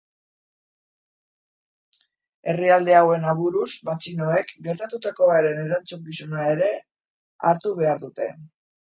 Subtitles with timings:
[2.53, 6.71] Herrialde hauen aburuz, matxinoek gertatutakoaren erantzukizuna ere
[7.51, 8.31] hartu behar dute.